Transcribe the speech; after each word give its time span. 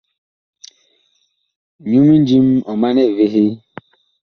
Nyu 1.89 1.99
mindím 2.07 2.47
ɔ 2.69 2.73
manɛ 2.81 3.01
evehee. 3.09 3.51